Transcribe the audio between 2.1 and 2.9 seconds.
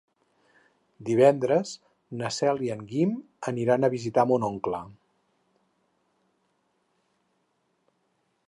na Cel i en